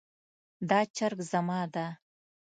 دا 0.69 0.79
چرګ 0.95 1.19
زما 1.31 1.61
ده 1.73 1.85